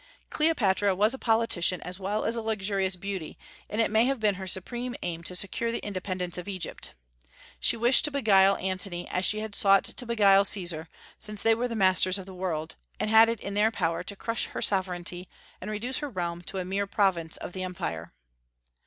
Cleopatra 0.31 0.95
was 0.95 1.13
a 1.13 1.19
politician 1.19 1.79
as 1.81 1.99
well 1.99 2.25
as 2.25 2.35
a 2.35 2.41
luxurious 2.41 2.95
beauty, 2.95 3.37
and 3.69 3.79
it 3.79 3.91
may 3.91 4.05
have 4.05 4.19
been 4.19 4.33
her 4.33 4.47
supreme 4.47 4.95
aim 5.03 5.21
to 5.21 5.35
secure 5.35 5.71
the 5.71 5.85
independence 5.85 6.39
of 6.39 6.47
Egypt. 6.47 6.95
She 7.59 7.77
wished 7.77 8.05
to 8.05 8.09
beguile 8.11 8.57
Antony 8.57 9.07
as 9.09 9.25
she 9.25 9.41
had 9.41 9.53
sought 9.53 9.83
to 9.83 10.05
beguile 10.07 10.43
Caesar, 10.43 10.89
since 11.19 11.43
they 11.43 11.53
were 11.53 11.67
the 11.67 11.75
masters 11.75 12.17
of 12.17 12.25
the 12.25 12.33
world, 12.33 12.77
and 12.99 13.11
had 13.11 13.29
it 13.29 13.39
in 13.41 13.53
their 13.53 13.69
power 13.69 14.03
to 14.05 14.15
crush 14.15 14.47
her 14.47 14.61
sovereignty 14.63 15.29
and 15.61 15.69
reduce 15.69 15.99
her 15.99 16.09
realm 16.09 16.41
to 16.41 16.57
a 16.57 16.65
mere 16.65 16.87
province 16.87 17.37
of 17.37 17.53
the 17.53 17.61
empire. 17.61 18.11